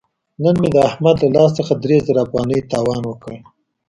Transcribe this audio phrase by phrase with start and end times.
[0.43, 3.31] نن مې د احمد له لاس څخه درې زره افغانۍ تاوان وکړ.